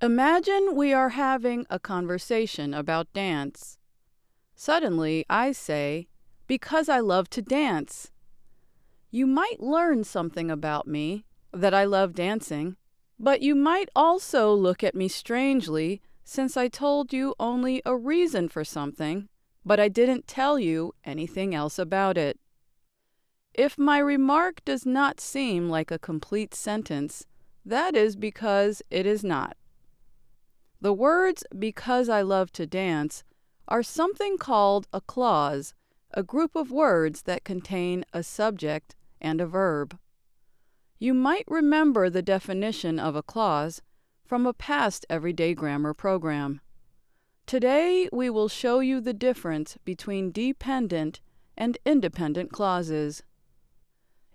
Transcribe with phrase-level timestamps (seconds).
[0.00, 3.78] Imagine we are having a conversation about dance.
[4.54, 6.06] Suddenly, I say,
[6.46, 8.12] Because I love to dance.
[9.10, 12.76] You might learn something about me, that I love dancing,
[13.18, 18.48] but you might also look at me strangely since I told you only a reason
[18.48, 19.28] for something,
[19.64, 22.38] but I didn't tell you anything else about it.
[23.52, 27.26] If my remark does not seem like a complete sentence,
[27.64, 29.56] that is because it is not.
[30.80, 33.24] The words because I love to dance
[33.66, 35.74] are something called a clause,
[36.12, 39.98] a group of words that contain a subject and a verb.
[40.98, 43.82] You might remember the definition of a clause
[44.24, 46.60] from a past everyday grammar program.
[47.46, 51.20] Today, we will show you the difference between dependent
[51.56, 53.22] and independent clauses.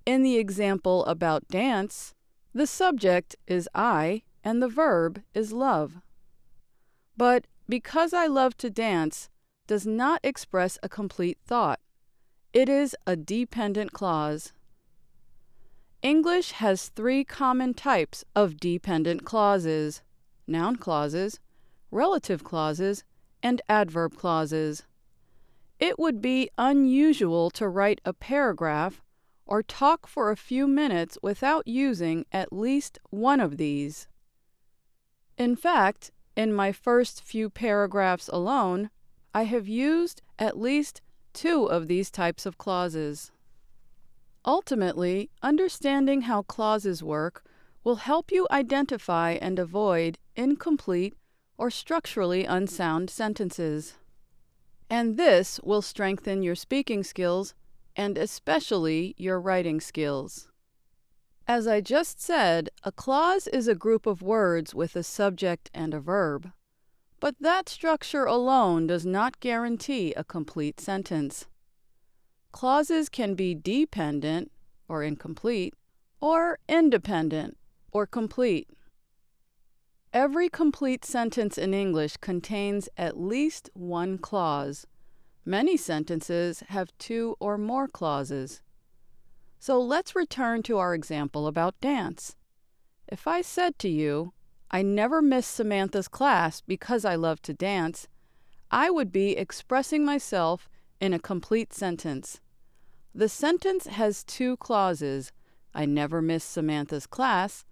[0.06, 2.14] In the example about dance,
[2.54, 6.02] the subject is I and the verb is love.
[7.16, 9.30] But because I love to dance
[9.68, 11.80] does not express a complete thought.
[12.52, 14.54] It is a dependent clause.
[16.02, 20.02] English has three common types of dependent clauses
[20.46, 21.40] noun clauses,
[21.90, 23.06] relative clauses,
[23.42, 24.84] and adverb clauses.
[25.80, 29.02] It would be unusual to write a paragraph
[29.46, 34.08] or talk for a few minutes without using at least one of these.
[35.38, 38.90] In fact, in my first few paragraphs alone,
[39.34, 41.02] I have used at least
[41.34, 43.32] two of these types of clauses.
[44.46, 47.44] Ultimately, understanding how clauses work
[47.84, 51.16] will help you identify and avoid incomplete
[51.58, 53.96] or structurally unsound sentences.
[54.90, 57.54] And this will strengthen your speaking skills
[57.96, 60.50] and especially your writing skills.
[61.48, 65.94] As I just said, a clause is a group of words with a subject and
[65.94, 66.52] a verb.
[67.20, 71.48] But that structure alone does not guarantee a complete sentence.
[72.52, 74.52] Clauses can be dependent
[74.88, 75.74] or incomplete,
[76.22, 77.58] or independent
[77.92, 78.70] or complete.
[80.14, 84.86] Every complete sentence in English contains at least one clause.
[85.46, 88.62] Many sentences have two or more clauses.
[89.66, 92.36] So let's return to our example about dance.
[93.08, 94.34] If I said to you,
[94.70, 98.10] I never miss Samantha's class because I love to dance,
[98.70, 100.70] I would be expressing myself
[101.00, 102.42] in a complete sentence.
[103.16, 105.32] The sentence has two clauses
[105.74, 107.64] I never miss Samantha's class,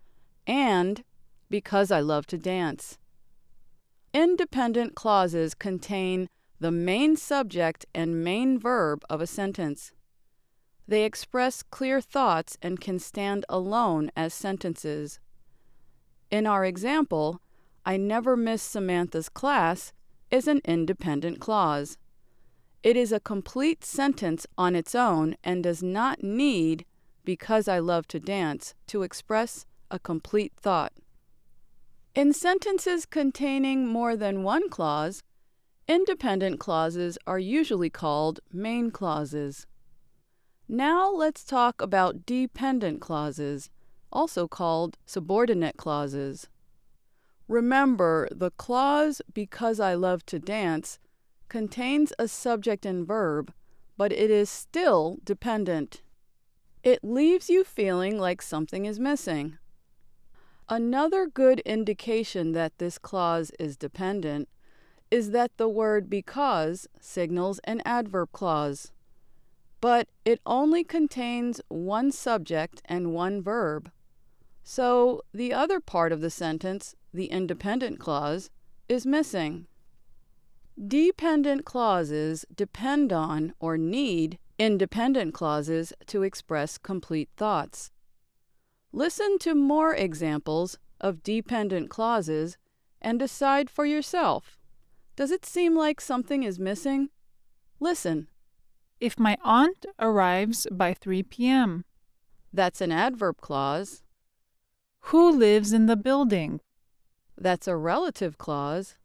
[0.48, 1.04] and
[1.50, 3.00] because I love to dance.
[4.14, 9.92] Independent clauses contain the main subject and main verb of a sentence.
[10.92, 15.22] They express clear thoughts and can stand alone as sentences.
[16.30, 17.40] In our example,
[17.86, 19.94] I never miss Samantha's class
[20.32, 21.98] is an independent clause.
[22.84, 26.84] It is a complete sentence on its own and does not need,
[27.24, 30.92] because I love to dance, to express a complete thought.
[32.16, 35.24] In sentences containing more than one clause,
[35.88, 39.68] independent clauses are usually called main clauses.
[40.74, 43.70] Now let's talk about dependent clauses,
[44.10, 46.48] also called subordinate clauses.
[47.50, 50.98] Remember, the clause because I love to dance
[51.50, 53.54] contains a subject and verb,
[53.98, 56.04] but it is still dependent.
[56.84, 59.58] It leaves you feeling like something is missing.
[60.70, 64.48] Another good indication that this clause is dependent
[65.12, 68.94] is that the word because signals an adverb clause,
[69.82, 73.92] but it only contains one subject and one verb.
[74.64, 78.52] So the other part of the sentence, the independent clause,
[78.88, 79.66] is missing.
[80.88, 87.92] Dependent clauses depend on or need independent clauses to express complete thoughts.
[88.94, 92.58] Listen to more examples of dependent clauses
[93.02, 94.60] and decide for yourself.
[95.16, 97.10] Does it seem like something is missing?
[97.80, 98.28] Listen.
[99.02, 101.86] If my aunt arrives by 3 p.m.,
[102.54, 104.04] that's an adverb clause.
[105.06, 106.62] Who lives in the building?
[107.36, 108.98] That's a relative clause.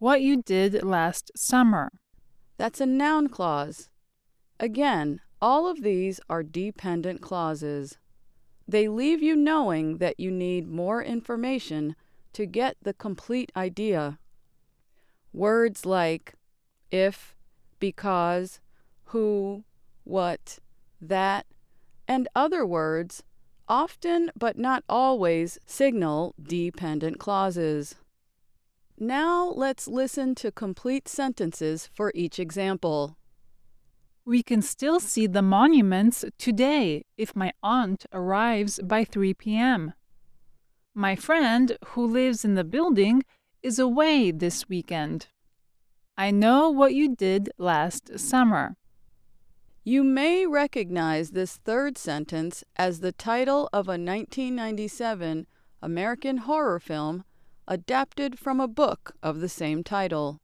[0.00, 1.92] What you did last summer.
[2.56, 3.88] That's a noun clause.
[4.58, 7.98] Again, all of these are dependent clauses.
[8.66, 11.94] They leave you knowing that you need more information
[12.32, 14.18] to get the complete idea.
[15.32, 16.34] Words like
[16.90, 17.36] if,
[17.78, 18.58] because,
[19.10, 19.64] who,
[20.04, 20.58] what,
[21.00, 21.46] that,
[22.06, 23.22] and other words
[23.68, 27.94] often but not always signal dependent clauses.
[28.98, 33.16] Now let's listen to complete sentences for each example.
[34.24, 39.94] We can still see the monuments today if my aunt arrives by 3 p.m.
[40.94, 43.22] My friend who lives in the building
[43.62, 45.28] is away this weekend.
[46.18, 48.76] I know what you did last summer.
[49.82, 55.46] You may recognize this third sentence as the title of a 1997
[55.80, 57.24] American horror film
[57.66, 60.38] adapted from a book of the same title.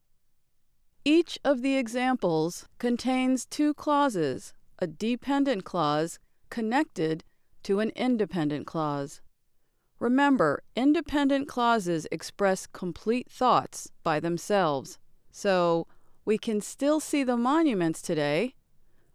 [1.05, 6.19] Each of the examples contains two clauses, a dependent clause
[6.49, 7.23] connected
[7.65, 9.21] to an independent clause.
[9.99, 14.99] Remember, independent clauses express complete thoughts by themselves.
[15.31, 15.87] So,
[16.25, 18.55] we can still see the monuments today.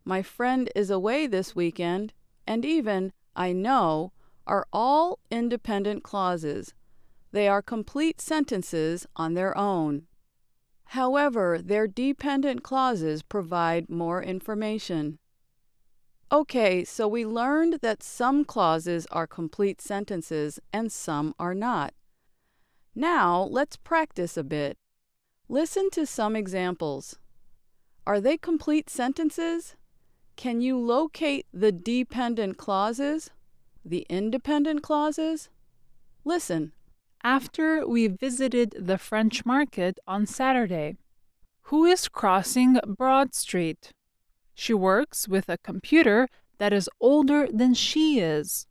[0.03, 2.13] My friend is away this weekend,
[2.48, 4.12] and even I know
[4.48, 6.74] are all independent clauses.
[7.31, 10.07] They are complete sentences on their own.
[10.86, 15.19] However, their dependent clauses provide more information.
[16.31, 21.94] Okay, so we learned that some clauses are complete sentences and some are not.
[22.95, 24.77] Now, let's practice a bit.
[25.48, 27.18] Listen to some examples.
[28.06, 29.75] Are they complete sentences?
[30.41, 33.29] Can you locate the dependent clauses?
[33.85, 35.49] The independent clauses?
[36.25, 36.71] Listen.
[37.23, 40.97] After we visited the French market on Saturday,
[41.69, 43.91] who is crossing Broad Street?
[44.55, 46.27] She works with a computer
[46.57, 48.65] that is older than she is.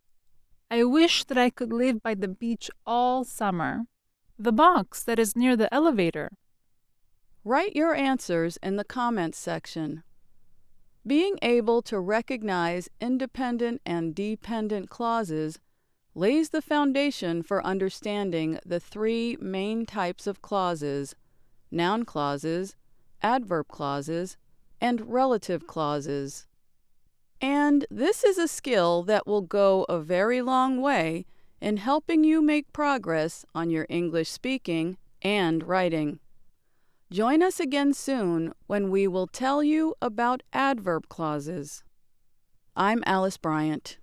[0.69, 3.83] I wish that I could live by the beach all summer.
[4.37, 6.31] The box that is near the elevator.
[7.45, 10.03] Write your answers in the comments section.
[11.05, 15.59] Being able to recognize independent and dependent clauses
[16.13, 21.15] lays the foundation for understanding the three main types of clauses
[21.73, 22.75] noun clauses,
[23.21, 24.35] adverb clauses,
[24.81, 26.45] and relative clauses.
[27.39, 31.25] And this is a skill that will go a very long way
[31.61, 36.19] in helping you make progress on your English speaking and writing.
[37.11, 41.83] Join us again soon when we will tell you about adverb clauses.
[42.73, 43.97] I'm Alice Bryant.